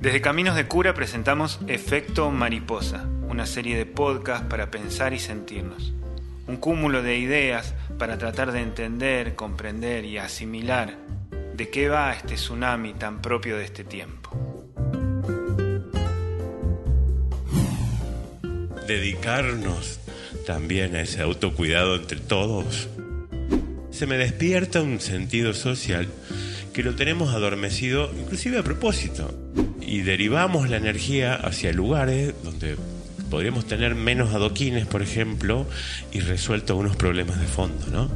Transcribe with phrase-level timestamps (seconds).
[0.00, 5.92] Desde Caminos de Cura presentamos Efecto Mariposa, una serie de podcasts para pensar y sentirnos.
[6.46, 10.96] Un cúmulo de ideas para tratar de entender, comprender y asimilar
[11.52, 14.30] de qué va este tsunami tan propio de este tiempo.
[18.86, 19.98] Dedicarnos
[20.46, 22.88] también a ese autocuidado entre todos.
[23.90, 26.06] Se me despierta un sentido social
[26.78, 29.34] que lo tenemos adormecido inclusive a propósito
[29.80, 32.76] y derivamos la energía hacia lugares donde
[33.32, 35.66] podríamos tener menos adoquines, por ejemplo,
[36.12, 38.08] y resuelto algunos problemas de fondo, ¿no?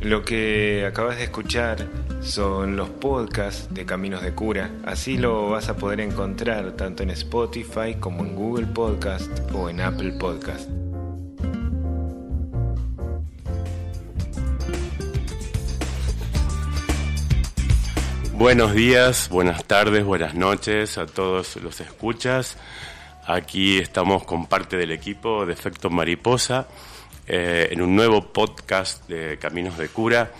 [0.00, 1.86] Lo que acabas de escuchar
[2.22, 4.72] son los podcasts de Caminos de Cura.
[4.84, 9.80] Así lo vas a poder encontrar tanto en Spotify como en Google Podcast o en
[9.80, 10.68] Apple Podcast.
[18.38, 22.56] Buenos días, buenas tardes, buenas noches a todos los escuchas.
[23.26, 26.68] Aquí estamos con parte del equipo de Efecto Mariposa
[27.26, 30.30] eh, en un nuevo podcast de Caminos de Cura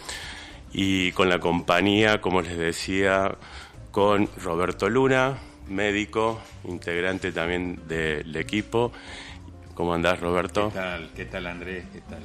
[0.72, 3.34] y con la compañía, como les decía,
[3.91, 8.92] con Roberto Luna, médico, integrante también del equipo.
[9.75, 10.69] ¿Cómo andás, Roberto?
[10.69, 11.11] ¿Qué tal?
[11.17, 11.84] ¿Qué tal, Andrés?
[11.92, 12.20] ¿Qué tal?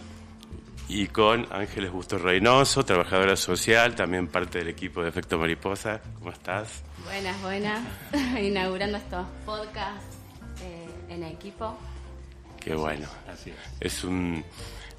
[0.88, 6.02] Y con Ángeles Busto Reynoso, trabajadora social, también parte del equipo de Efecto Mariposa.
[6.20, 6.84] ¿Cómo estás?
[7.06, 7.82] Buenas, buenas.
[8.42, 10.18] Inaugurando estos podcasts
[10.62, 11.78] eh, en equipo.
[12.60, 13.08] Qué bueno.
[13.28, 13.58] Así es.
[13.80, 14.04] es.
[14.04, 14.44] un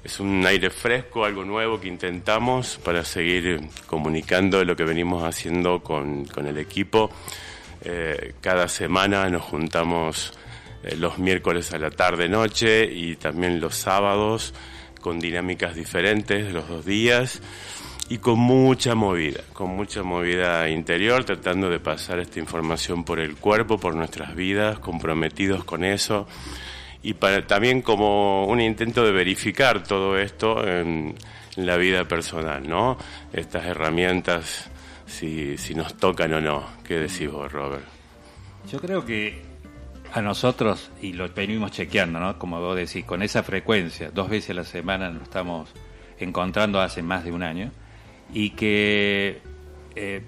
[0.05, 5.81] es un aire fresco, algo nuevo que intentamos para seguir comunicando lo que venimos haciendo
[5.81, 7.09] con, con el equipo.
[7.81, 10.31] Eh, cada semana nos juntamos
[10.83, 14.53] eh, los miércoles a la tarde-noche y también los sábados
[15.05, 17.39] con dinámicas diferentes los dos días
[18.09, 23.35] y con mucha movida, con mucha movida interior, tratando de pasar esta información por el
[23.35, 26.27] cuerpo, por nuestras vidas, comprometidos con eso
[27.03, 31.13] y para, también como un intento de verificar todo esto en,
[31.55, 32.97] la vida personal, ¿no?
[33.31, 34.71] Estas herramientas,
[35.05, 36.65] si, si nos tocan o no.
[36.83, 37.85] ¿Qué decís vos, Robert?
[38.71, 39.54] Yo creo que
[40.13, 42.39] a nosotros, y lo venimos chequeando, ¿no?
[42.39, 45.69] Como vos decís, con esa frecuencia, dos veces a la semana nos estamos
[46.19, 47.71] encontrando hace más de un año,
[48.33, 49.41] y que,
[49.95, 50.21] eh,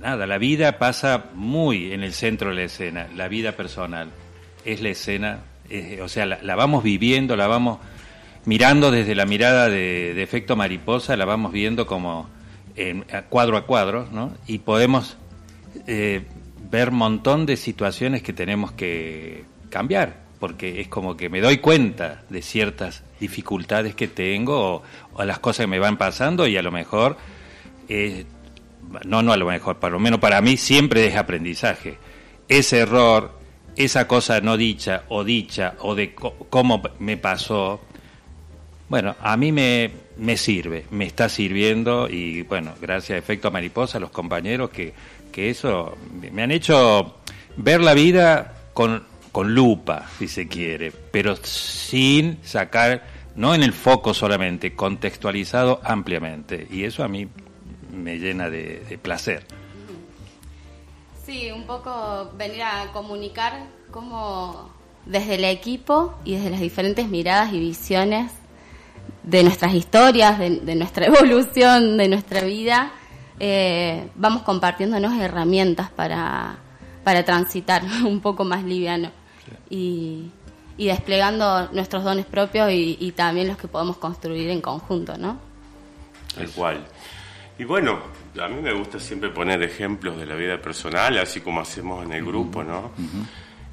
[0.00, 4.10] nada, la vida pasa muy en el centro de la escena, la vida personal
[4.64, 5.40] es la escena,
[6.02, 7.78] o sea, la, vamos viviendo, la vamos
[8.46, 12.28] mirando desde la mirada de, efecto mariposa, la vamos viendo como
[12.76, 14.32] en, cuadro a cuadro, ¿no?
[14.46, 15.18] Y podemos
[15.86, 16.22] eh,
[16.70, 22.22] ver montón de situaciones que tenemos que cambiar, porque es como que me doy cuenta
[22.28, 26.70] de ciertas dificultades que tengo o, las cosas que me van pasando y a lo
[26.70, 27.16] mejor,
[27.88, 28.24] eh,
[29.04, 31.98] no, no a lo mejor, por lo menos para mí siempre es aprendizaje.
[32.48, 33.38] Ese error,
[33.76, 37.80] esa cosa no dicha o dicha o de cómo me pasó,
[38.88, 44.00] bueno, a mí me, me sirve, me está sirviendo y bueno, gracias a Efecto Mariposa,
[44.00, 44.92] los compañeros que
[45.30, 45.96] que eso
[46.32, 47.16] me han hecho
[47.56, 53.04] ver la vida con, con lupa, si se quiere, pero sin sacar,
[53.36, 56.66] no en el foco solamente, contextualizado ampliamente.
[56.70, 57.28] Y eso a mí
[57.92, 59.44] me llena de, placer.
[61.24, 64.70] Sí, un poco venir a comunicar cómo
[65.04, 68.32] desde el equipo y desde las diferentes miradas y visiones
[69.22, 72.92] de nuestras historias, de nuestra evolución, de nuestra vida,
[73.40, 76.56] eh, vamos compartiéndonos herramientas para,
[77.04, 79.10] para transitar un poco más liviano
[79.70, 80.30] y,
[80.76, 85.38] desplegando nuestros dones propios y, también los que podemos construir en conjunto, ¿no?
[86.34, 86.86] Tal cual.
[87.58, 87.98] Y bueno,
[88.40, 92.12] a mí me gusta siempre poner ejemplos de la vida personal, así como hacemos en
[92.12, 92.92] el grupo, ¿no?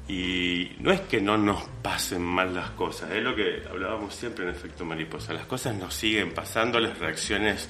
[0.08, 4.44] Y no es que no nos pasen mal las cosas, es lo que hablábamos siempre
[4.44, 5.32] en efecto mariposa.
[5.32, 7.68] Las cosas nos siguen pasando, las reacciones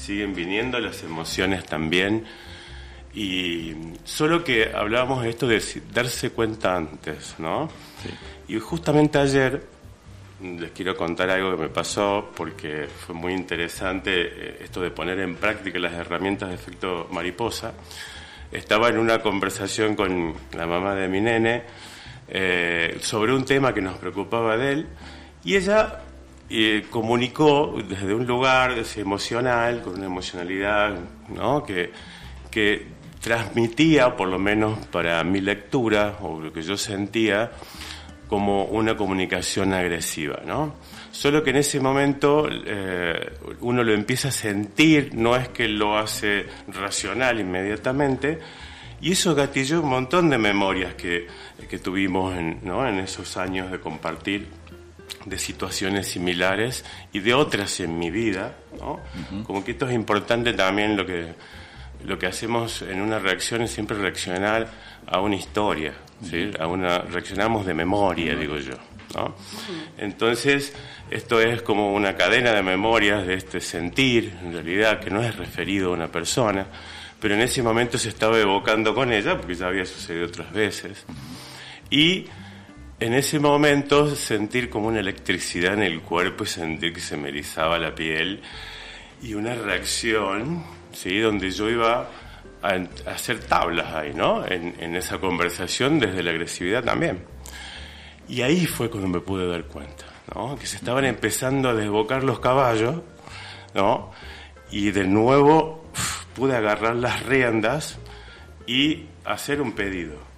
[0.00, 2.24] siguen viniendo, las emociones también.
[3.12, 3.74] Y
[4.04, 5.62] solo que hablábamos de esto de
[5.92, 7.68] darse cuenta antes, ¿no?
[8.48, 9.62] Y justamente ayer
[10.42, 15.20] les quiero contar algo que me pasó porque fue muy interesante eh, esto de poner
[15.20, 17.74] en práctica las herramientas de efecto mariposa
[18.50, 21.62] estaba en una conversación con la mamá de mi nene
[22.26, 24.86] eh, sobre un tema que nos preocupaba de él
[25.44, 26.00] y ella
[26.50, 30.98] eh, comunicó desde un lugar emocional, con una emocionalidad
[31.28, 31.62] ¿no?
[31.62, 31.92] que,
[32.50, 32.86] que
[33.20, 37.52] transmitía, por lo menos para mi lectura o lo que yo sentía,
[38.26, 40.74] como una comunicación agresiva, ¿no?
[41.10, 45.98] Solo que en ese momento eh, uno lo empieza a sentir, no es que lo
[45.98, 48.38] hace racional inmediatamente,
[49.02, 51.26] Y eso gatilló un montón de memorias que,
[51.68, 52.86] que tuvimos en, ¿no?
[52.86, 54.46] en esos años de compartir
[55.24, 59.00] de situaciones similares y de otras en mi vida, ¿no?
[59.44, 61.34] Como que esto es importante también lo que,
[62.04, 64.68] lo que hacemos en una reacción es siempre reaccionar
[65.06, 66.50] a una historia, ¿sí?
[66.58, 68.74] a una, reaccionamos de memoria, digo yo.
[69.14, 69.34] ¿no?
[69.98, 70.72] Entonces,
[71.10, 75.36] esto es como una cadena de memorias de este sentir, en realidad, que no es
[75.36, 76.66] referido a una persona,
[77.20, 81.04] pero en ese momento se estaba evocando con ella, porque ya había sucedido otras veces.
[81.90, 82.26] Y
[83.00, 87.30] en ese momento sentir como una electricidad en el cuerpo y sentir que se me
[87.30, 88.42] erizaba la piel
[89.22, 90.62] y una reacción,
[90.92, 91.18] ¿sí?
[91.18, 92.10] Donde yo iba
[92.62, 94.46] a, hacer tablas ahí, ¿no?
[94.46, 97.24] En, esa conversación desde la agresividad también.
[98.28, 100.04] Y ahí fue cuando me pude dar cuenta,
[100.34, 100.56] ¿no?
[100.56, 103.00] Que se estaban empezando a desbocar los caballos,
[103.74, 104.12] ¿no?
[104.70, 105.86] Y de nuevo
[106.34, 107.98] pude agarrar las riendas
[108.66, 110.29] y hacer un pedido.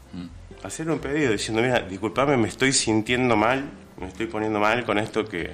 [0.62, 3.64] Hacer un pedido diciendo, mira, disculpame, me estoy sintiendo mal,
[3.98, 5.50] me estoy poniendo mal con esto que,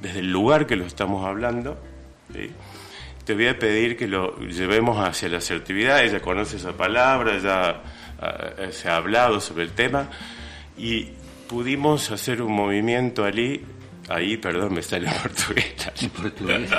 [0.00, 1.76] desde el lugar que lo estamos hablando,
[2.32, 2.50] ¿sí?
[3.24, 6.04] te voy a pedir que lo llevemos hacia la asertividad.
[6.04, 7.82] Ella conoce esa palabra, ya
[8.20, 10.08] uh, se ha hablado sobre el tema
[10.76, 11.08] y
[11.48, 13.64] pudimos hacer un movimiento allí.
[14.08, 15.08] Ahí, perdón, me sale
[16.00, 16.70] en portugués.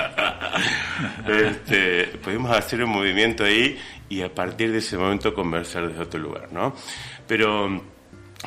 [1.27, 6.19] este, pudimos hacer un movimiento ahí y a partir de ese momento conversar desde otro
[6.19, 6.75] lugar, ¿no?
[7.27, 7.81] Pero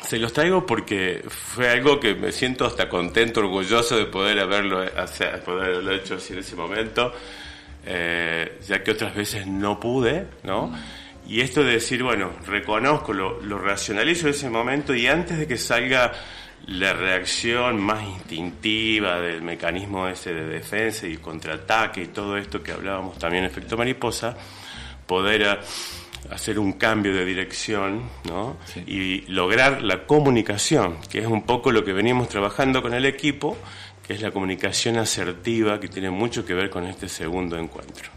[0.03, 4.79] se los traigo porque fue algo que me siento hasta contento, orgulloso de poder haberlo,
[4.79, 7.13] hacer, poder haberlo hecho así en ese momento
[7.85, 10.73] eh, ya que otras veces no pude, ¿no?
[11.27, 15.47] Y esto de decir, bueno, reconozco, lo, lo racionalizo en ese momento y antes de
[15.47, 16.11] que salga
[16.65, 22.71] la reacción más instintiva del mecanismo ese de defensa y contraataque y todo esto que
[22.71, 24.35] hablábamos también, efecto mariposa,
[25.05, 25.59] poder a,
[26.29, 28.57] hacer un cambio de dirección ¿no?
[28.65, 28.83] Sí.
[28.85, 33.57] y lograr la comunicación, que es un poco lo que venimos trabajando con el equipo
[34.09, 38.09] es la comunicación asertiva que tiene mucho que ver con este segundo encuentro.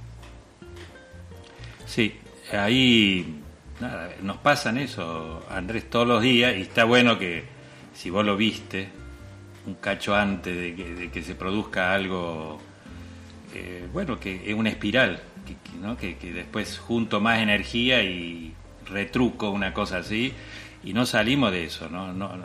[1.85, 2.19] Sí,
[2.51, 3.41] ahí
[3.79, 7.45] nada, nos pasan eso, Andrés, todos los días y está bueno que
[7.93, 8.89] si vos lo viste
[9.67, 12.59] un cacho antes de que, de que se produzca algo,
[13.55, 15.97] eh, bueno, que es una espiral, que, ¿no?
[15.97, 18.55] que, después junto más energía y
[18.87, 20.33] retruco una cosa así
[20.85, 22.13] y no salimos de eso, ¿no?
[22.13, 22.45] no, no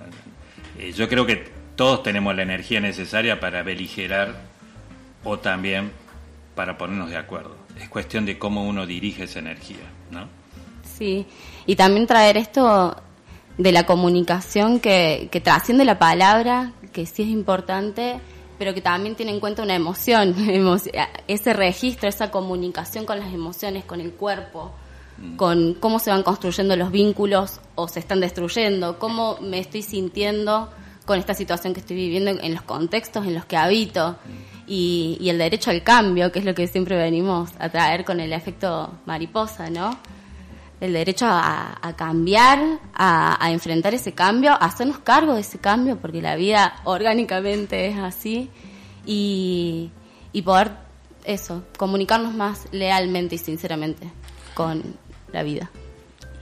[0.77, 4.35] eh, yo creo que todos tenemos la energía necesaria para beligerar
[5.23, 5.91] o también
[6.55, 7.55] para ponernos de acuerdo.
[7.79, 10.27] Es cuestión de cómo uno dirige esa energía, ¿no?
[10.83, 11.25] Sí,
[11.67, 12.95] y también traer esto
[13.57, 18.19] de la comunicación que, que trasciende la palabra, que sí es importante,
[18.57, 20.35] pero que también tiene en cuenta una emoción,
[21.27, 24.71] ese registro, esa comunicación con las emociones, con el cuerpo,
[25.17, 25.35] mm.
[25.35, 30.69] con cómo se van construyendo los vínculos o se están destruyendo, cómo me estoy sintiendo
[31.05, 34.17] con esta situación que estoy viviendo en los contextos en los que habito
[34.67, 38.19] y, y, el derecho al cambio, que es lo que siempre venimos a traer con
[38.19, 39.97] el efecto mariposa, ¿no?
[40.79, 42.59] El derecho a, cambiar,
[42.93, 47.97] a, enfrentar ese cambio, a hacernos cargo de ese cambio, porque la vida orgánicamente es
[47.97, 48.49] así,
[49.05, 49.91] y,
[50.45, 50.71] poder
[51.23, 54.07] eso, comunicarnos más lealmente y sinceramente
[54.53, 54.83] con
[55.33, 55.69] la vida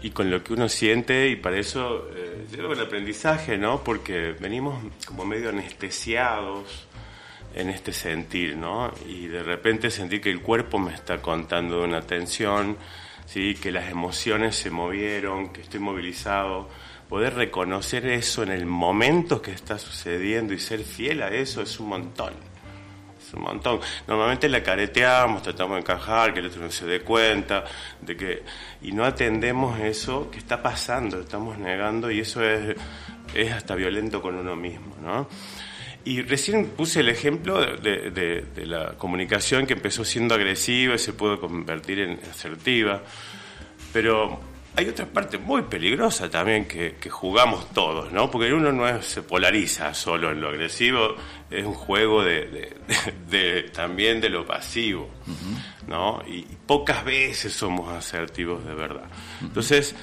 [0.04, 3.84] y con lo que uno siente y para eso eh, lleva el aprendizaje, ¿no?
[3.84, 6.88] Porque venimos como medio anestesiados
[7.56, 8.94] en este sentir, ¿no?
[9.08, 12.78] Y de repente sentir que el cuerpo me está contando una tensión,
[13.26, 13.56] ¿sí?
[13.56, 16.70] Que las emociones se movieron, que estoy movilizado.
[17.10, 21.80] Poder reconocer eso en el momento que está sucediendo y ser fiel a eso es
[21.80, 22.34] un montón
[23.36, 23.80] un montón.
[24.08, 27.64] Normalmente la careteamos, tratamos de encajar, que el otro no se dé cuenta,
[28.02, 28.44] de que
[28.82, 32.76] y no atendemos eso que está pasando, estamos negando y eso es,
[33.34, 35.28] es hasta violento con uno mismo, ¿no?
[36.06, 41.00] Y recién puse el ejemplo de, de, de, la comunicación que empezó siendo agresiva y
[41.00, 43.02] se pudo convertir en asertiva,
[43.92, 44.40] pero
[44.76, 48.30] hay otra parte muy peligrosa también que, que, jugamos todos, ¿no?
[48.30, 51.16] Porque uno no es, se polariza solo en lo agresivo,
[51.50, 52.74] es un juego de, de,
[53.30, 55.10] de también de lo pasivo,
[55.88, 56.22] ¿no?
[56.28, 59.10] Y pocas veces somos asertivos de verdad.
[59.42, 59.96] Entonces,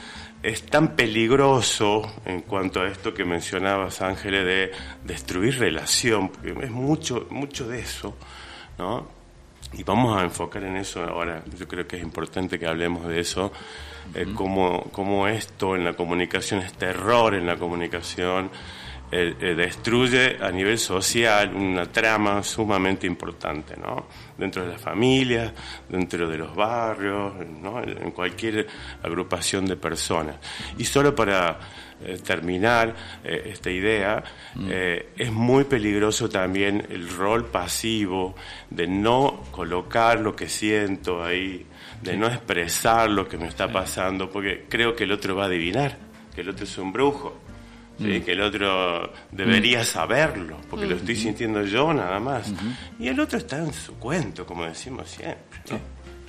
[0.43, 4.73] es tan peligroso en cuanto a esto que mencionabas, Ángeles, de
[5.05, 8.17] destruir relación, porque es mucho, mucho de eso,
[8.79, 9.07] ¿no?
[9.75, 11.43] Y vamos a enfocar en eso ahora.
[11.59, 13.53] Yo creo que es importante que hablemos de eso,
[14.15, 18.51] eh, cómo, cómo, esto en la comunicación, este error en la comunicación,
[19.15, 24.07] eh, eh, destruye a nivel social una trama sumamente importante, ¿no?
[24.39, 25.53] Dentro de las familias,
[25.87, 27.83] dentro de los barrios, ¿no?
[27.83, 28.67] en cualquier
[29.03, 30.37] agrupación de personas.
[30.79, 31.59] Y solo para
[32.03, 34.71] eh, terminar esta idea, mm.
[35.19, 38.35] es muy peligroso también el rol pasivo
[38.71, 41.67] de no colocar lo que siento ahí,
[42.01, 45.47] de no expresar lo que me está pasando, porque creo que el otro va a
[45.49, 45.99] adivinar,
[46.35, 47.52] que el otro es un brujo.
[47.99, 48.21] Mm.
[48.23, 49.85] que el otro debería mm.
[49.85, 52.53] saberlo, porque lo estoy sintiendo yo nada más.
[52.99, 55.61] Y el otro está en su cuento, como decimos siempre.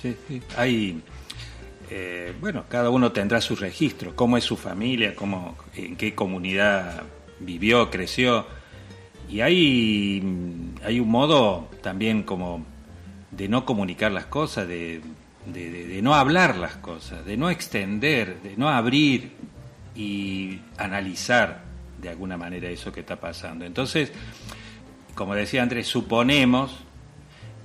[0.00, 1.00] Sí, sí, Hay,
[1.90, 7.02] eh, bueno, cada uno tendrá su registro, cómo es su familia, cómo, en qué comunidad
[7.40, 8.46] vivió, creció.
[9.28, 10.22] Y hay,
[10.84, 12.64] hay un modo también como
[13.30, 15.00] de no comunicar las cosas, de,
[15.46, 19.32] de no hablar las cosas, de no extender, de no abrir
[19.94, 21.62] y analizar
[22.00, 23.64] de alguna manera eso que está pasando.
[23.64, 24.12] Entonces,
[25.14, 26.76] como decía Andrés, suponemos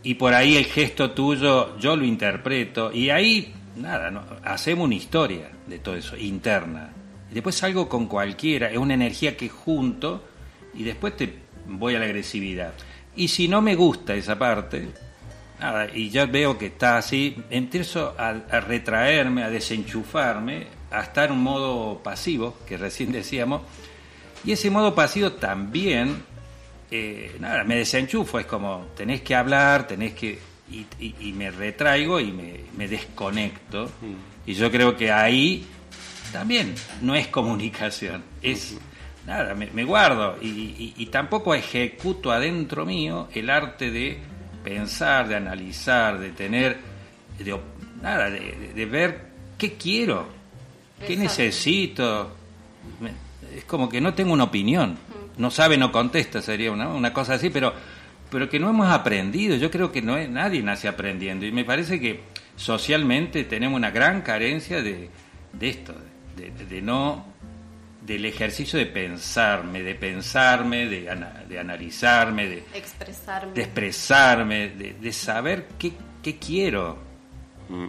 [0.04, 5.50] y por ahí el gesto tuyo yo lo interpreto y ahí nada, hacemos una historia
[5.68, 6.90] de todo eso, interna.
[7.32, 10.26] Y después salgo con cualquiera, es una energía que junto
[10.74, 11.34] y después te
[11.68, 12.74] voy a la agresividad.
[13.16, 14.88] Y si no me gusta esa parte,
[15.60, 21.34] nada, y ya veo que está así, empiezo a retraerme, a desenchufarme, a estar en
[21.34, 23.62] un modo pasivo, que recién decíamos,
[24.44, 26.24] y ese modo pasivo también,
[26.90, 32.32] eh, nada, me desenchufo, es como, tenés que hablar, tenés que, y, me retraigo y
[32.32, 34.50] me, desconecto, mm.
[34.50, 35.66] y yo creo que ahí
[36.32, 38.78] también no es comunicación, es...
[39.28, 44.18] Nada, me, guardo y, tampoco ejecuto adentro mío el arte de
[44.64, 46.78] pensar, de analizar, de tener,
[47.38, 47.60] de,
[48.02, 49.30] nada, de ver
[49.60, 50.39] qué quiero,
[51.06, 52.36] ¿Qué necesito?
[53.56, 54.98] Es como que no tengo una opinión.
[55.38, 57.74] No sabe, no contesta, sería una, una cosa así, pero,
[58.30, 59.56] pero que no hemos aprendido.
[59.56, 61.46] Yo creo que no es, nadie nace aprendiendo.
[61.46, 62.22] Y me parece que
[62.56, 65.10] socialmente tenemos una gran carencia de,
[65.54, 65.96] de esto,
[66.36, 67.26] de, no
[68.06, 71.10] del ejercicio de pensarme, de pensarme, de,
[71.48, 76.98] de analizarme, de expresarme, de, expresarme, de, saber qué, qué quiero.
[77.70, 77.88] Mm.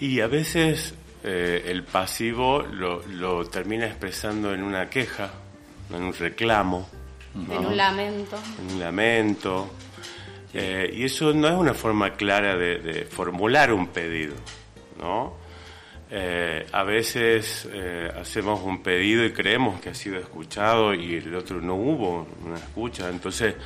[0.00, 0.94] Y a veces
[1.28, 5.28] eh, el pasivo lo, lo, termina expresando en una queja,
[5.90, 6.88] en un reclamo.
[7.34, 8.38] En un lamento.
[8.60, 9.70] En un lamento.
[10.54, 14.36] Eh, y eso no es una forma clara de, formular un pedido,
[15.00, 15.34] ¿no?
[16.08, 17.68] Eh, a veces
[18.20, 22.54] hacemos un pedido y creemos que ha sido escuchado y el otro no hubo una
[22.54, 23.56] escucha, entonces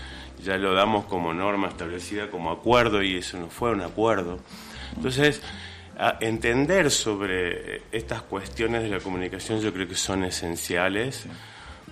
[0.43, 4.39] ya lo damos como norma establecida, como acuerdo y eso no fue un acuerdo.
[4.97, 5.43] Entonces,
[6.21, 11.27] entender sobre estas cuestiones de la comunicación yo creo que son esenciales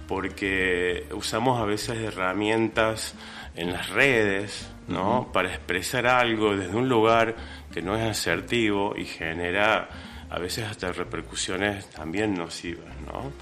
[0.06, 3.14] porque usamos a veces herramientas
[3.54, 5.30] en las redes, ¿no?
[5.32, 7.36] Para expresar algo desde un lugar
[7.70, 9.88] que no es asertivo y genera
[10.30, 13.32] a veces hasta repercusiones también nocivas, ¿no?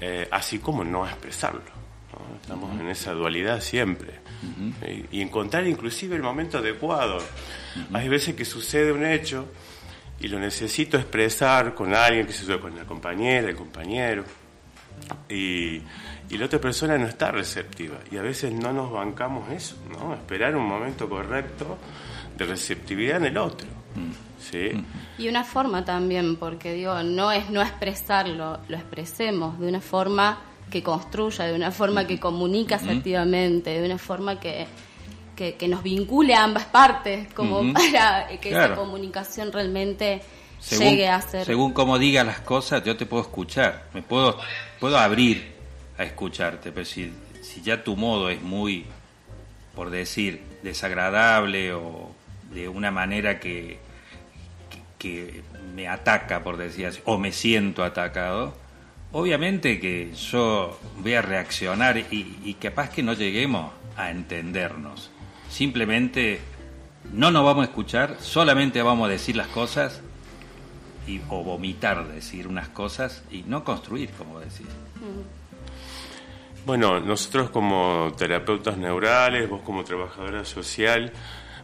[0.00, 1.76] Eh, así como no expresarlo.
[2.40, 4.20] Estamos en esa dualidad siempre.
[4.86, 7.18] y, y, encontrar inclusive el momento adecuado.
[7.92, 9.46] Hay veces que sucede un hecho
[10.20, 14.24] y lo necesito expresar con alguien, que se yo, con la compañera, el compañero,
[15.28, 15.82] y,
[16.30, 17.98] y, la otra persona no está receptiva.
[18.10, 20.14] Y a veces no nos bancamos eso, ¿no?
[20.14, 21.78] Esperar un momento correcto
[22.36, 23.68] de receptividad en el otro.
[24.38, 24.84] ¿sí?
[25.18, 30.38] Y una forma también, porque digo, no es no expresarlo, lo expresemos de una forma
[30.70, 34.66] que construya, de una forma que comunica asertivamente, de una forma que
[35.36, 40.22] que, nos vincule a ambas partes, como para que esa comunicación realmente
[40.70, 41.44] llegue a ser.
[41.44, 44.38] Según como diga las cosas, yo te puedo escuchar, me puedo,
[44.80, 45.54] puedo abrir
[45.98, 47.12] a escucharte, pero si,
[47.42, 48.86] si ya tu modo es muy,
[49.74, 52.10] por decir, desagradable o
[52.52, 53.78] de una manera que,
[54.98, 55.42] que,
[55.74, 58.54] me ataca, por decir así, o me siento atacado,
[59.12, 65.10] obviamente que yo voy a reaccionar y, y capaz que no lleguemos a entendernos
[65.56, 66.38] simplemente
[67.14, 70.02] no nos vamos a escuchar, solamente vamos a decir las cosas
[71.06, 74.66] y, o vomitar decir unas cosas y no construir, como decir.
[76.66, 81.10] Bueno, nosotros como terapeutas neurales, vos como trabajadora social,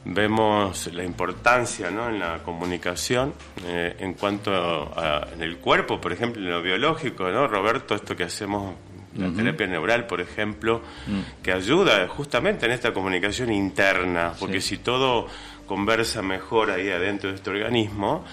[0.06, 2.08] vemos la importancia ¿no?
[2.08, 3.34] en la comunicación
[3.66, 4.52] eh, en cuanto
[4.96, 7.46] a, en el cuerpo, por ejemplo, en lo biológico, ¿no?
[7.46, 8.74] Roberto, esto que hacemos
[9.16, 11.42] la terapia neural, por ejemplo, mm.
[11.42, 15.26] que ayuda justamente en esta comunicación interna, porque si todo
[15.66, 18.24] conversa mejor ahí adentro de este organismo,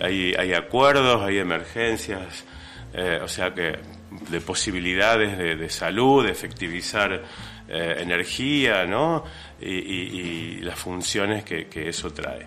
[0.00, 2.44] hay, hay, acuerdos, hay emergencias,
[2.94, 3.78] eh, o sea que
[4.28, 7.22] de posibilidades de, salud, de efectivizar
[7.68, 9.24] eh, energía, ¿no?
[9.60, 12.46] Y, las funciones que, eso trae.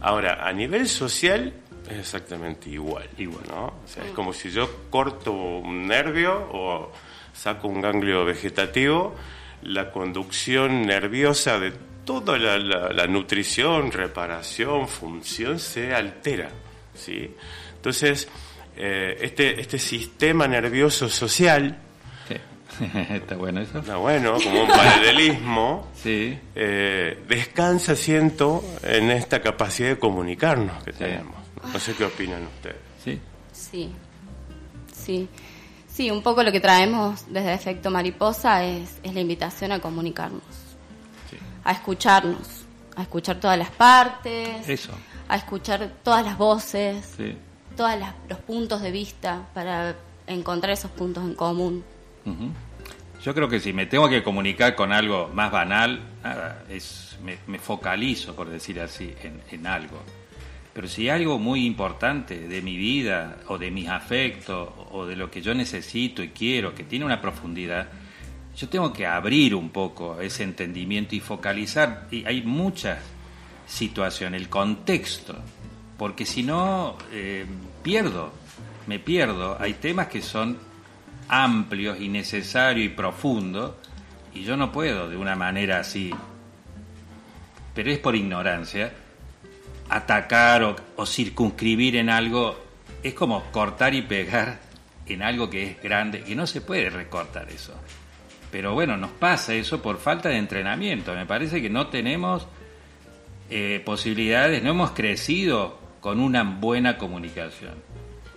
[0.00, 1.52] Ahora, a nivel social
[1.88, 3.64] es exactamente igual, igual ¿no?
[3.66, 6.92] O sea, es como si yo corto un nervio o
[7.38, 9.14] saco un ganglio vegetativo,
[9.62, 11.72] la conducción nerviosa de
[12.04, 16.50] toda la, nutrición, reparación, función se altera,
[16.94, 17.34] ¿sí?
[17.76, 18.28] Entonces,
[18.76, 21.78] eh, este, este sistema nervioso social
[23.10, 23.78] Está bueno eso.
[23.78, 25.88] Está bueno, como un paralelismo.
[25.94, 26.38] sí.
[26.54, 31.34] Eh, descansa, siento, en esta capacidad de comunicarnos que tenemos.
[31.72, 32.76] No sé qué opinan ustedes.
[33.04, 33.20] Sí.
[33.52, 33.92] Sí.
[34.92, 35.28] Sí.
[35.98, 40.44] Sí, un poco lo que traemos desde Efecto Mariposa es, es la invitación a comunicarnos.
[41.64, 42.38] A escucharnos.
[42.94, 44.68] A escuchar todas las partes.
[44.68, 44.92] Eso.
[45.26, 47.04] A escuchar todas las voces.
[47.16, 47.36] Sí.
[47.76, 47.94] Todos
[48.28, 49.96] los puntos de vista para
[50.28, 51.82] encontrar esos puntos en común.
[53.20, 56.00] Yo creo que si me tengo que comunicar con algo más banal,
[56.70, 59.12] es, me, focalizo, por decir así,
[59.50, 60.00] en, algo.
[60.78, 65.16] Pero si hay algo muy importante de mi vida o de mis afectos o de
[65.16, 67.88] lo que yo necesito y quiero, que tiene una profundidad,
[68.56, 72.06] yo tengo que abrir un poco ese entendimiento y focalizar.
[72.12, 73.00] Y hay muchas
[73.66, 75.34] situaciones, el contexto,
[75.96, 77.44] porque si no, eh,
[77.82, 78.32] pierdo,
[78.86, 79.60] me pierdo.
[79.60, 80.58] Hay temas que son
[81.26, 83.72] amplios y necesarios y profundos,
[84.32, 86.14] y yo no puedo de una manera así,
[87.74, 88.92] pero es por ignorancia,
[89.88, 92.58] atacar o, circunscribir en algo,
[93.02, 94.60] es como cortar y pegar
[95.06, 97.74] en algo que es grande, y no se puede recortar eso.
[98.50, 101.14] Pero bueno, nos pasa eso por falta de entrenamiento.
[101.14, 102.46] Me parece que no tenemos
[103.50, 107.74] eh, posibilidades, no hemos crecido con una buena comunicación.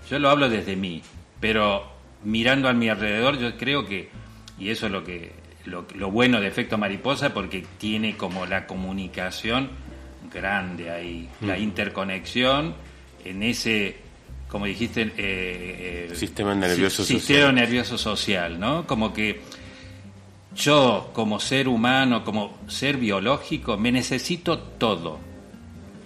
[0.10, 1.02] Yo lo hablo desde mí,
[1.40, 1.92] pero
[2.24, 4.10] mirando a mi alrededor, yo creo que,
[4.58, 5.34] y eso es lo que
[5.66, 9.70] lo, bueno de efecto mariposa, porque tiene como la comunicación
[10.34, 11.62] grande ahí, la mm.
[11.62, 12.76] interconexión
[13.24, 13.98] en ese,
[14.48, 17.20] como dijiste, eh, eh sistema nervioso social.
[17.20, 18.88] Sistema nervioso social, ¿no?
[18.88, 19.42] Como que
[20.56, 25.20] yo, como ser humano, como ser biológico, me necesito todo,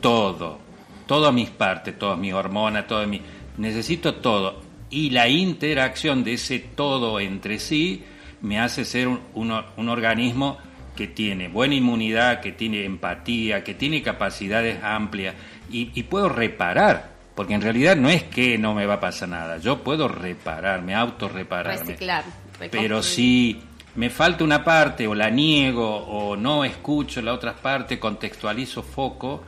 [0.01, 0.59] todo,
[1.07, 3.21] todas mis partes, todas mis hormonas, todo mi,
[3.57, 8.03] necesito todo y la interacción de ese todo entre sí
[8.41, 10.57] me hace ser un, un, organismo
[10.95, 15.35] que tiene buena inmunidad, que tiene empatía, que tiene capacidades amplias
[15.69, 19.57] y, puedo reparar, porque en realidad no es que no me va a pasar nada,
[19.57, 21.81] yo puedo reparar, me autorrepararme.
[21.81, 22.23] Reciclar,
[22.71, 23.59] Pero si
[23.95, 29.43] me falta una parte o la niego o no escucho la otra parte, contextualizo foco,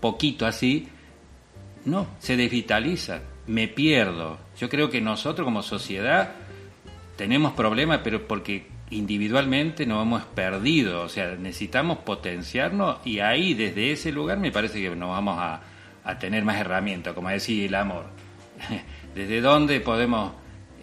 [0.00, 0.88] poquito así,
[1.84, 4.38] no, se desvitaliza me pierdo.
[4.58, 6.32] Yo creo que nosotros como sociedad
[7.16, 13.92] tenemos problemas, pero porque individualmente nos hemos perdido, o sea, necesitamos potenciarnos y ahí desde
[13.92, 15.60] ese lugar me parece que nos vamos a,
[16.18, 18.06] tener más herramientas, como decía el amor.
[19.14, 20.32] desde dónde podemos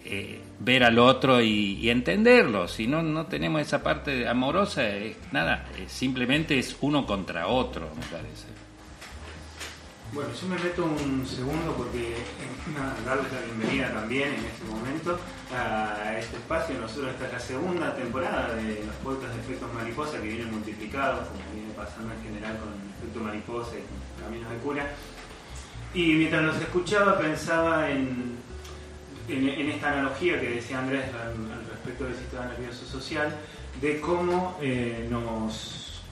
[0.04, 2.68] eh, ver al otro y, entenderlo.
[2.68, 8.06] Si no, no tenemos esa parte amorosa, es nada, simplemente es uno contra otro, me
[8.06, 8.46] parece.
[10.12, 12.16] Bueno, yo me meto un segundo porque
[12.66, 15.20] una, darles la bienvenida también en este momento
[15.54, 16.76] a este espacio.
[16.80, 21.28] Nosotros esta es la segunda temporada de los podcasts de Efectos Mariposa que vienen multiplicados,
[21.28, 24.86] como viene pasando en general con Efecto Mariposa y con Caminos de Cura.
[25.94, 28.36] Y mientras los escuchaba pensaba en,
[29.28, 33.32] en, esta analogía que decía Andrés al, respecto del sistema nervioso social,
[33.80, 36.02] de cómo eh, nos,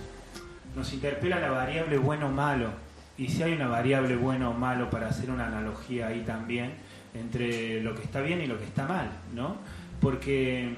[0.76, 2.87] nos interpela la variable bueno o malo
[3.18, 6.72] y si hay una variable bueno o malo para hacer una analogía ahí también
[7.12, 9.56] entre lo que está bien y lo que está mal, ¿no?
[10.00, 10.76] Porque,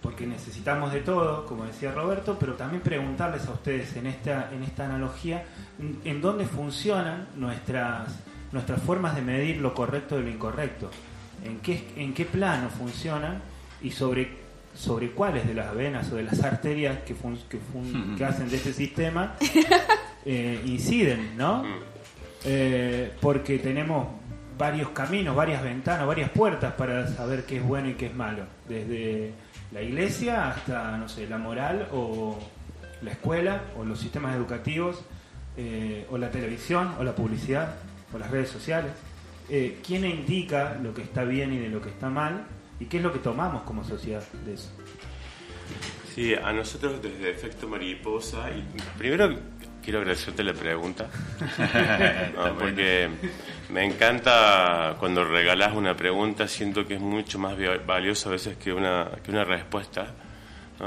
[0.00, 4.62] porque necesitamos de todo, como decía Roberto, pero también preguntarles a ustedes en esta, en
[4.62, 5.44] esta analogía
[6.04, 8.18] en dónde funcionan nuestras,
[8.50, 10.90] nuestras formas de medir lo correcto de lo incorrecto,
[11.44, 13.42] en qué, en qué plano funcionan
[13.82, 17.58] y sobre sobre cuáles de las venas o de las arterias que, que,
[18.16, 19.34] que hacen de este sistema
[20.24, 21.64] eh, inciden, ¿no?
[21.64, 21.76] Mm.
[22.44, 24.08] Eh, porque tenemos
[24.56, 28.44] varios caminos, varias ventanas, varias puertas para saber qué es bueno y qué es malo.
[28.68, 29.32] Desde
[29.72, 32.38] la iglesia hasta, no sé, la moral o
[33.02, 35.04] la escuela o los sistemas educativos
[35.56, 37.76] eh, o la televisión o la publicidad
[38.12, 38.92] o las redes sociales.
[39.82, 42.44] ¿Quién indica lo que está bien y de lo que está mal?
[42.80, 44.70] ¿Y qué es lo que tomamos como sociedad de eso?
[46.14, 48.64] Sí, a nosotros desde Efecto Mariposa, y
[48.98, 49.38] primero
[49.88, 51.08] quiero agradecerte la pregunta,
[52.58, 53.08] porque
[53.70, 58.70] me encanta cuando regalas una pregunta, siento que es mucho más valioso a veces que
[58.70, 60.08] una, que una respuesta,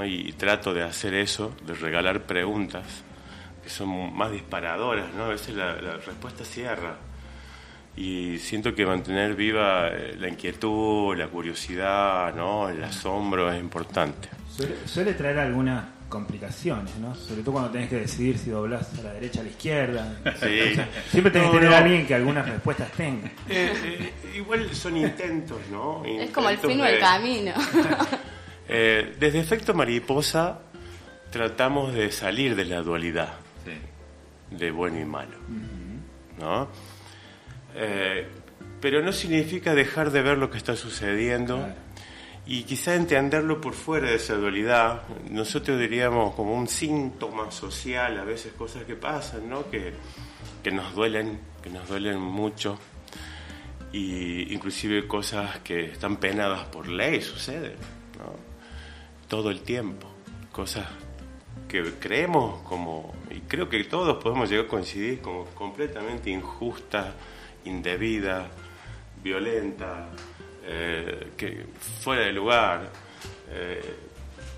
[0.06, 3.04] y, trato de hacer eso, de regalar preguntas
[3.64, 5.24] que son más disparadoras, ¿no?
[5.24, 6.98] a veces la, respuesta cierra.
[7.98, 12.70] Y siento que mantener viva eh, la inquietud, la curiosidad, ¿no?
[12.70, 14.30] el asombro es importante.
[14.86, 17.16] suele traer alguna complicaciones, ¿no?
[17.16, 20.16] Sobre todo cuando tenés que decidir si doblás a la derecha o a la izquierda.
[21.10, 23.28] siempre tenés que tener a alguien que algunas respuestas tenga.
[23.50, 26.04] Eh, eh, igual son intentos, ¿no?
[26.06, 27.54] es como el fin del camino.
[28.74, 30.60] Eh, desde Efecto Mariposa
[31.30, 33.34] tratamos de salir de la dualidad
[34.50, 35.36] de bueno y malo,
[36.40, 36.70] ¿no?
[38.80, 41.68] pero no significa dejar de ver lo que está sucediendo
[42.46, 48.24] y quizá entenderlo por fuera de esa dualidad, nosotros diríamos como un síntoma social, a
[48.24, 49.70] veces cosas que pasan, ¿no?
[49.70, 49.94] que,
[50.64, 52.80] que nos duelen, que nos duelen mucho,
[53.94, 57.76] y inclusive cosas que están penadas por ley suceden,
[58.18, 58.36] ¿no?
[59.28, 60.08] todo el tiempo,
[60.52, 60.88] cosas
[61.68, 67.14] que creemos como, y creo que todos podemos llegar a coincidir como completamente injustas,
[67.66, 68.48] indebidas,
[69.24, 70.08] violentas,
[70.64, 71.66] eh, que
[72.02, 72.92] fuera de lugar,
[73.50, 73.96] eh,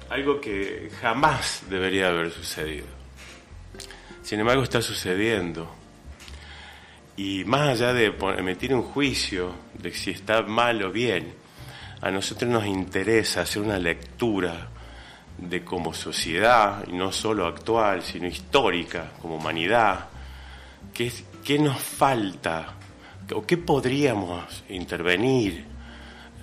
[0.10, 2.88] algo que jamás debería haber sucedido.
[4.22, 5.76] Sin embargo, está sucediendo.
[7.16, 11.34] Y más allá de emitir un juicio de si está mal o bien,
[12.02, 14.70] a nosotros nos interesa hacer una lectura
[15.38, 20.10] de como sociedad, y no solo actual, sino histórica, como humanidad,
[20.94, 21.12] qué,
[21.44, 22.76] qué nos falta
[23.34, 25.73] o qué podríamos intervenir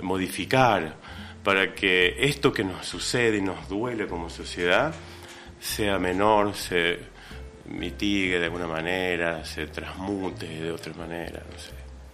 [0.02, 0.96] modificar
[1.42, 4.94] para que esto que nos sucede y nos duele como sociedad
[5.60, 6.98] sea menor, se
[7.66, 11.42] mitigue de alguna manera, se transmute de otra manera.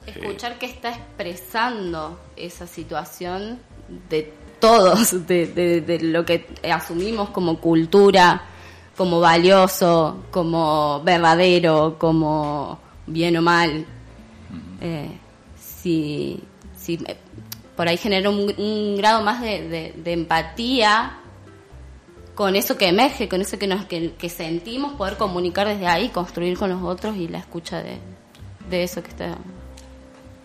[0.07, 3.59] Escuchar que está expresando esa situación
[4.09, 8.43] de todos, de, lo que asumimos como cultura,
[8.97, 13.87] como valioso, como verdadero, como bien o mal.
[14.81, 15.19] Eh,
[15.59, 16.43] si,
[16.77, 16.99] si
[17.77, 21.19] por ahí genera un, grado más de, empatía
[22.35, 26.57] con eso que emerge, con eso que, nos, que, sentimos, poder comunicar desde ahí, construir
[26.59, 27.99] con los otros y la escucha de,
[28.71, 29.37] eso que está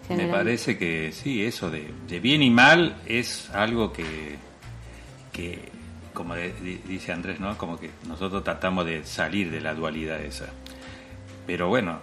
[0.07, 0.37] generando.
[0.37, 4.37] Me parece que sí, eso de, bien y mal es algo que,
[5.31, 5.69] que
[6.13, 7.57] como dice Andrés, ¿no?
[7.57, 10.47] Como que nosotros tratamos de salir de la dualidad esa.
[11.47, 11.99] Pero bueno,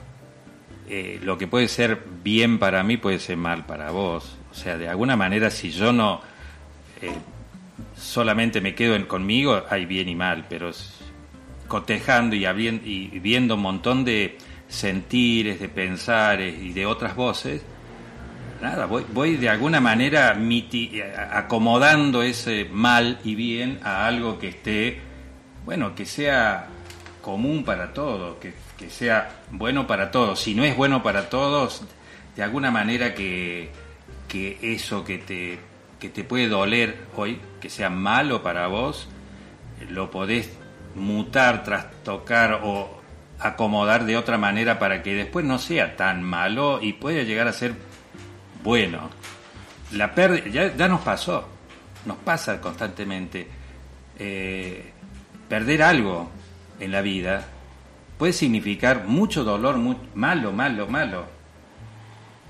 [0.89, 4.38] eh, lo que puede ser bien para mí puede ser mal para vos.
[4.59, 6.21] Sea, de alguna manera, si yo no
[7.01, 7.13] eh,
[7.97, 10.73] solamente me quedo en, conmigo, hay bien y mal, pero
[11.69, 17.63] cotejando y, y viendo un montón de sentires, de pensares y de otras voces,
[18.61, 20.37] nada, voy, voy de alguna manera
[21.33, 24.99] acomodando ese mal y bien a algo que esté,
[25.65, 26.67] bueno, que sea
[27.23, 30.41] común para todos, que sea bueno para todos.
[30.41, 31.83] Si no es bueno para todos,
[32.35, 33.71] de alguna manera que
[34.29, 35.59] que eso que te,
[35.99, 39.09] que te puede doler hoy, que sea malo para vos,
[39.91, 40.51] lo podés
[40.95, 43.01] mutar, trastocar o
[43.39, 47.53] acomodar de otra manera para que después no sea tan malo y pueda llegar a
[47.53, 47.75] ser
[48.63, 49.11] bueno.
[49.93, 51.49] La pérdida, ya, nos pasó,
[52.05, 53.49] nos pasa constantemente.
[54.19, 54.93] Eh,
[55.49, 56.31] perder algo
[56.81, 57.47] en la vida
[58.19, 59.79] puede significar mucho dolor,
[60.15, 61.38] malo, malo, malo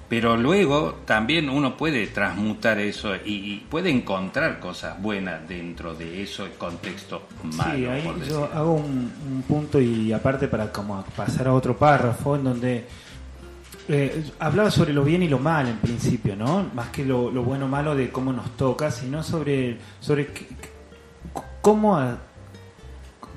[0.09, 6.47] pero luego también uno puede transmutar eso y, puede encontrar cosas buenas dentro de eso,
[6.47, 7.77] el contexto malo.
[7.77, 12.45] Sí, ahí yo hago un, punto y aparte para como pasar a otro párrafo en
[12.45, 12.85] donde
[13.89, 16.67] eh, hablaba sobre lo bien y lo mal en principio, ¿no?
[16.75, 20.29] Más que lo, bueno o malo de cómo nos toca, sino sobre, sobre
[21.61, 21.99] cómo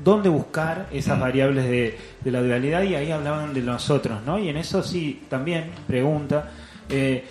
[0.03, 1.21] dónde buscar esas mm.
[1.21, 4.39] variables de, de, la dualidad y ahí hablaban de nosotros, ¿no?
[4.39, 6.49] Y en eso sí, también pregunta,
[6.89, 7.23] eh,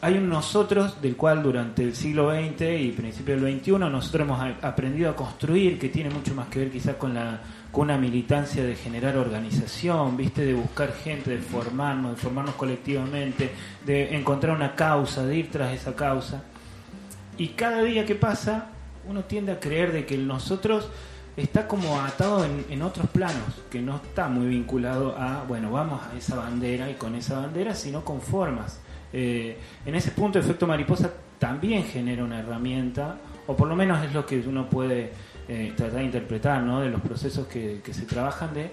[0.00, 4.54] hay un nosotros del cual durante el siglo XX y principio del XXI nosotros hemos
[4.62, 7.40] aprendido a construir, que tiene mucho más que ver quizás con, la,
[7.72, 10.44] con una militancia de generar organización, ¿viste?
[10.44, 13.50] de buscar gente, de formarnos, de formarnos colectivamente,
[13.84, 16.42] de encontrar una causa, de ir tras esa causa.
[17.38, 18.66] Y cada día que pasa,
[19.08, 20.88] uno tiende a creer de que el nosotros
[21.36, 26.16] está como atado en, otros planos, que no está muy vinculado a, bueno, vamos a
[26.16, 28.80] esa bandera y con esa bandera, sino con formas.
[29.12, 34.14] Eh, en ese punto, efecto mariposa también genera una herramienta, o por lo menos es
[34.14, 35.12] lo que uno puede
[35.48, 36.80] eh, tratar de interpretar, ¿no?
[36.80, 38.70] De los procesos que, se trabajan de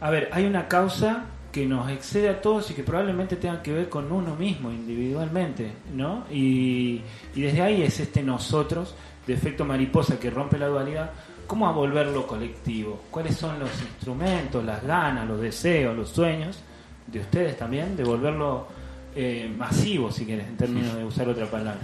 [0.00, 3.72] a ver, hay una causa que nos excede a todos y que probablemente tenga que
[3.72, 6.24] ver con uno mismo individualmente, ¿no?
[6.30, 7.02] Y,
[7.34, 8.94] y desde ahí es este nosotros,
[9.26, 11.10] de efecto mariposa que rompe la dualidad,
[11.50, 13.06] ¿cómo a volverlo colectivo?
[13.10, 16.62] ¿Cuáles son los instrumentos, las ganas, los deseos, los sueños
[17.08, 18.68] de ustedes también, de volverlo
[19.16, 21.80] eh, masivo, si quieres, en términos de usar otra palabra?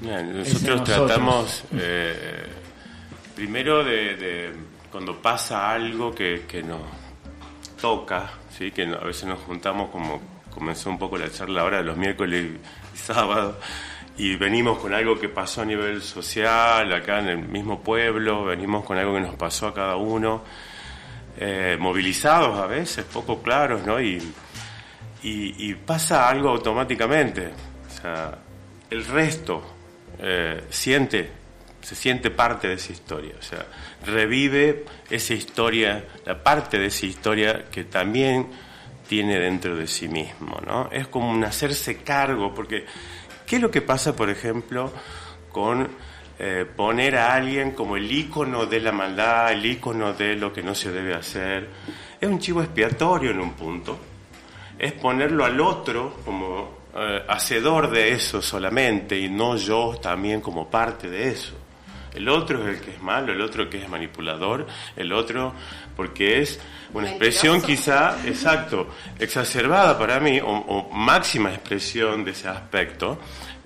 [0.00, 2.46] nosotros, tratamos eh,
[3.34, 4.54] primero de,
[4.90, 6.80] cuando pasa algo que, que nos
[7.78, 8.70] toca, ¿sí?
[8.70, 12.46] que a veces nos juntamos como comenzó un poco la charla ahora de los miércoles
[12.94, 13.56] y sábados
[14.18, 18.84] y venimos con algo que pasó a nivel social, acá en el mismo pueblo, venimos
[18.84, 20.42] con algo que nos pasó a cada uno,
[21.38, 24.00] eh, movilizados a veces, poco claros, ¿no?
[24.00, 24.22] Y,
[25.22, 28.38] y, pasa algo automáticamente, o sea,
[28.88, 29.62] el resto
[30.20, 31.30] eh, siente,
[31.82, 33.66] se siente parte de esa historia, o sea,
[34.06, 38.46] revive esa historia, la parte de esa historia que también
[39.08, 40.88] tiene dentro de sí mismo, ¿no?
[40.92, 42.86] Es como un hacerse cargo, porque
[43.46, 44.92] ¿Qué es lo que pasa, por ejemplo,
[45.52, 45.88] con
[46.38, 50.64] eh, poner a alguien como el ícono de la maldad, el ícono de lo que
[50.64, 51.68] no se debe hacer?
[52.20, 53.98] Es un chivo expiatorio en un punto.
[54.76, 60.68] Es ponerlo al otro como eh, hacedor de eso solamente y no yo también como
[60.68, 61.54] parte de eso.
[62.16, 65.54] El otro es el que es malo, el otro que es manipulador, el otro
[65.94, 66.60] porque es
[66.92, 73.18] una expresión quizá, exacto, exacerbada para mí, o, máxima expresión de ese aspecto,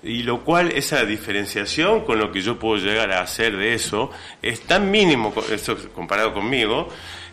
[0.03, 4.11] y lo cual esa diferenciación con lo que yo puedo llegar a hacer de eso
[4.41, 6.87] es tan mínimo eso comparado conmigo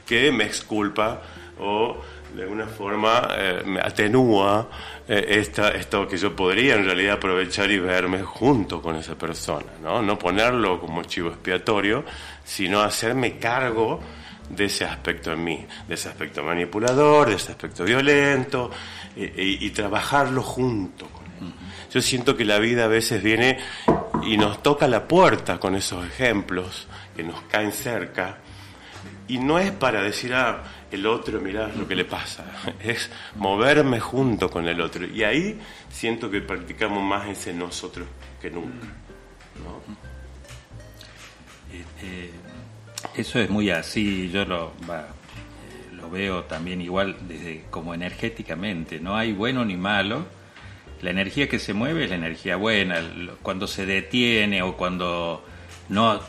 [0.06, 1.22] que me exculpa
[1.58, 1.96] o
[2.34, 4.68] de alguna forma eh, me atenúa
[5.08, 10.02] esta, esto que yo podría en realidad aprovechar y verme junto con esa persona, ¿no?
[10.02, 12.04] No ponerlo como chivo expiatorio,
[12.44, 14.00] sino hacerme cargo
[14.50, 18.70] de ese aspecto en mí, de ese aspecto manipulador, de ese aspecto violento,
[19.16, 21.52] y, trabajarlo junto con él.
[21.90, 23.58] Yo siento que la vida a veces viene
[24.22, 28.38] y nos toca la puerta con esos ejemplos que nos caen cerca,
[29.26, 32.44] y no es para decir, ah, el otro, mirá lo que le pasa,
[32.80, 35.06] es moverme junto con el otro.
[35.06, 35.58] Y ahí
[35.90, 38.06] siento que practicamos más ese nosotros
[38.40, 38.86] que nunca.
[39.62, 39.82] ¿no?
[41.72, 42.30] Este,
[43.20, 44.72] eso es muy así, yo lo,
[45.94, 50.26] lo veo también igual desde como energéticamente, no hay bueno ni malo,
[51.02, 53.00] la energía que se mueve es la energía buena,
[53.42, 55.44] cuando se detiene o cuando
[55.88, 56.20] no,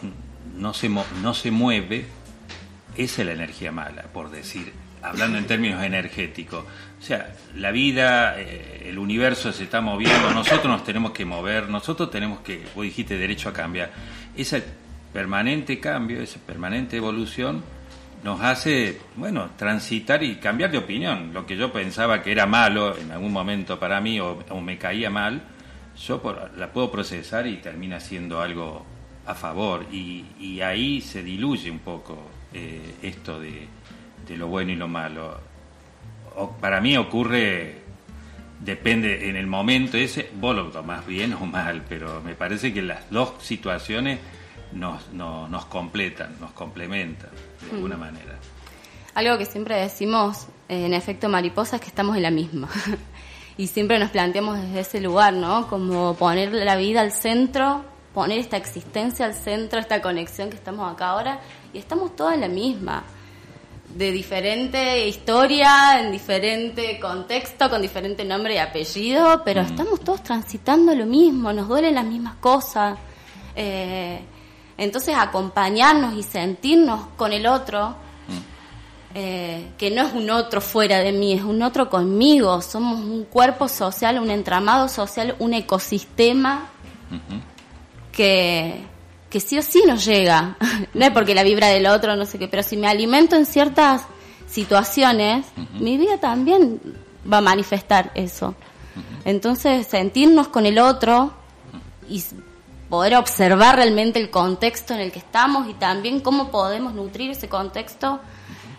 [0.58, 2.06] no, se, no se mueve,
[3.04, 6.66] esa es la energía mala, por decir, hablando en términos energéticos.
[7.00, 11.70] O sea, la vida, eh, el universo se está moviendo, nosotros nos tenemos que mover,
[11.70, 13.92] nosotros tenemos que, vos dijiste, derecho a cambiar.
[14.36, 14.60] Esa
[15.14, 17.64] permanente cambio, esa permanente evolución,
[18.22, 21.34] nos hace, bueno, transitar y cambiar de opinión.
[21.34, 25.10] Lo que yo pensaba que era malo en algún momento para mí o, me caía
[25.10, 25.42] mal,
[26.06, 26.22] yo
[26.58, 28.86] la puedo procesar y termina siendo algo
[29.30, 29.86] a favor.
[29.92, 32.18] Y, ahí se diluye un poco
[32.54, 33.68] eh, esto de,
[34.28, 35.39] de, lo bueno y lo malo.
[36.60, 37.78] para mí ocurre,
[38.60, 42.82] depende en el momento ese, vos lo tomás bien o mal, pero me parece que
[42.82, 44.20] las dos situaciones
[44.74, 47.30] nos, nos completan, nos complementan
[47.62, 48.00] de alguna mm.
[48.00, 48.39] manera.
[49.15, 52.70] Algo que siempre decimos en efecto mariposa es que estamos en la misma.
[53.58, 55.68] y siempre nos planteamos desde ese lugar, ¿no?
[55.68, 60.91] Como poner la vida al centro, poner esta existencia al centro, esta conexión que estamos
[60.91, 61.39] acá ahora,
[61.74, 63.04] y estamos todos en la misma.
[63.95, 69.65] De diferente historia, en diferente contexto, con diferente nombre y apellido, pero mm.
[69.65, 73.00] estamos todos transitando lo mismo, nos duelen las mismas cosas.
[73.56, 74.22] Eh,
[74.78, 77.95] entonces acompañarnos y sentirnos con el otro,
[79.15, 83.24] eh, que no es un otro fuera de mí, es un otro conmigo, somos un
[83.24, 86.69] cuerpo social, un entramado social, un ecosistema
[88.20, 88.84] que,
[89.30, 90.58] que sí o sí nos llega.
[90.94, 93.46] no es porque la vibra del otro, no sé qué, pero si me alimento en
[93.46, 94.02] ciertas
[94.46, 95.46] situaciones,
[95.80, 96.82] mi vida también
[97.32, 98.56] va a manifestar eso.
[99.24, 101.32] Entonces, sentirnos con el otro
[102.10, 102.22] y
[102.90, 107.48] poder observar realmente el contexto en el que estamos y también cómo podemos nutrir ese
[107.48, 108.20] contexto,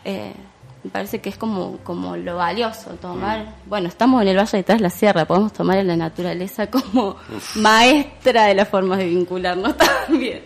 [0.04, 0.34] eh,
[0.82, 4.78] me parece que es como, como lo valioso, tomar, bueno, estamos en el Valle detrás
[4.78, 7.16] de la Sierra, podemos tomar a la naturaleza como
[7.56, 10.42] maestra de las formas de vincularnos también.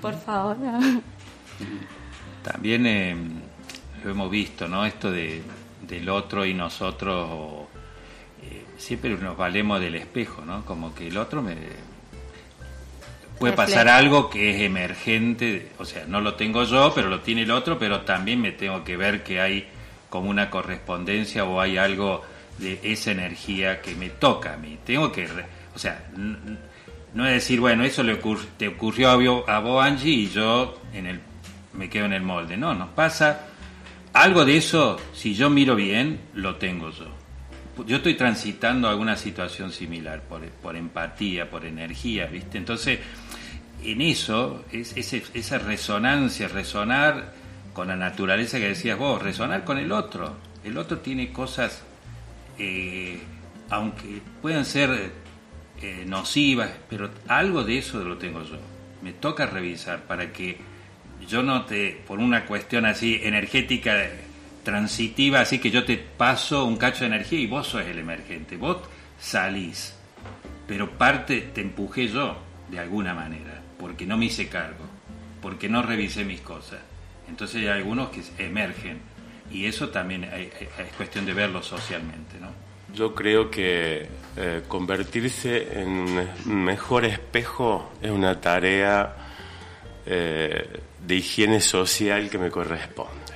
[0.00, 0.56] Por favor.
[2.42, 3.16] También eh,
[4.04, 4.86] lo hemos visto, ¿no?
[4.86, 5.42] Esto de,
[5.86, 7.68] del otro y nosotros,
[8.42, 10.64] eh, siempre nos valemos del espejo, ¿no?
[10.64, 11.56] Como que el otro me
[13.40, 17.42] puede pasar algo que es emergente, o sea, no lo tengo yo, pero lo tiene
[17.42, 19.66] el otro, pero también me tengo que ver que hay
[20.10, 22.22] como una correspondencia o hay algo
[22.58, 24.78] de esa energía que me toca a mí.
[24.84, 25.26] Tengo que,
[25.74, 26.04] o sea,
[27.14, 28.20] no es decir, bueno, eso le
[28.58, 31.20] te ocurrió a, a vos, Angie, y yo en el,
[31.72, 32.58] me quedo en el molde.
[32.58, 33.46] No, nos pasa
[34.12, 37.06] algo de eso, si yo miro bien, lo tengo yo.
[37.86, 42.58] Yo estoy transitando alguna situación similar, por, por empatía, por energía, ¿viste?
[42.58, 42.98] Entonces,
[43.84, 47.32] en eso, es, esa resonancia, resonar
[47.72, 50.36] con la naturaleza que decías vos, resonar con el otro.
[50.64, 51.82] El otro tiene cosas,
[52.58, 53.18] eh,
[53.70, 55.12] aunque puedan ser
[55.80, 58.58] eh, nocivas, pero algo de eso lo tengo yo.
[59.02, 60.58] Me toca revisar para que
[61.26, 63.96] yo no te, por una cuestión así energética,
[64.62, 68.56] transitiva, así que yo te paso un cacho de energía y vos sos el emergente,
[68.56, 68.78] vos
[69.18, 69.94] salís,
[70.66, 72.36] pero parte te empujé yo,
[72.68, 74.84] de alguna manera, porque no me hice cargo,
[75.42, 76.80] porque no revisé mis cosas.
[77.28, 78.98] Entonces hay algunos que emergen
[79.50, 82.48] y eso también es cuestión de verlo socialmente, ¿no?
[82.94, 89.14] Yo creo que eh, convertirse en un mejor espejo es una tarea
[90.06, 93.34] eh, de higiene social que me corresponde,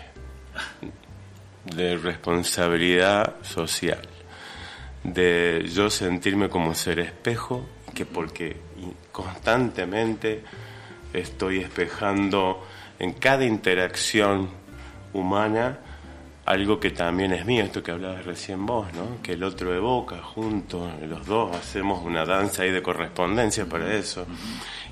[1.64, 4.02] de responsabilidad social,
[5.02, 8.56] de yo sentirme como ser espejo, que porque
[9.12, 10.42] constantemente
[11.12, 12.66] estoy espejando
[12.98, 14.48] en cada interacción
[15.12, 15.78] humana
[16.46, 19.22] algo que también es mío, esto que hablabas recién vos, ¿no?
[19.22, 24.26] que el otro evoca juntos, los dos hacemos una danza ahí de correspondencia para eso.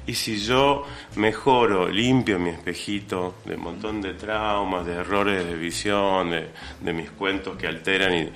[0.07, 0.85] Y si yo
[1.17, 7.11] mejoro, limpio mi espejito de un montón de traumas, de errores de visión, de, mis
[7.11, 8.33] cuentos que alteran y,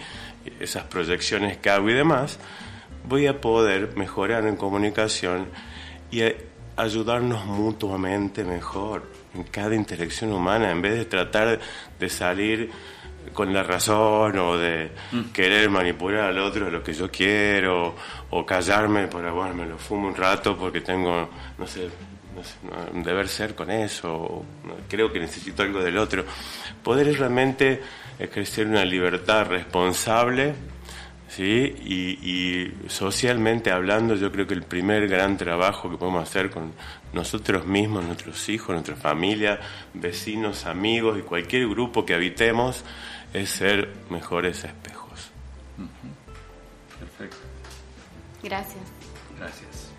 [0.61, 2.39] esas proyecciones que hago y demás,
[3.09, 5.47] voy a poder mejorar en comunicación
[6.13, 6.23] y
[6.77, 11.59] ayudarnos mutuamente mejor en cada interacción humana, en vez de tratar
[11.99, 12.71] de salir
[13.33, 15.33] con la razón o de mm.
[15.33, 17.95] querer manipular al otro lo que yo quiero
[18.31, 21.89] o callarme por bueno, me lo fumo un rato porque tengo, no sé,
[22.93, 24.45] un deber ser con eso, o
[24.89, 26.25] creo que necesito algo del otro.
[26.83, 27.81] Poder es realmente
[28.19, 30.55] ejercer una libertad responsable,
[31.37, 31.77] ¿sí?
[31.85, 36.73] Y, y, socialmente hablando, yo creo que el primer gran trabajo que podemos hacer con
[37.13, 39.61] nosotros mismos, nuestros hijos, nuestra familia,
[39.93, 42.85] vecinos, amigos y cualquier grupo que habitemos,
[43.35, 45.31] es ser mejores espejos.
[46.99, 47.37] Perfecto.
[48.43, 48.85] Gracias.
[49.39, 49.91] Gracias.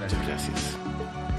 [0.00, 1.35] Muchas gracias.